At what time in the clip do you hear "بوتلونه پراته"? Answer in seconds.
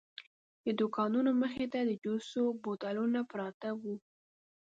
2.63-3.69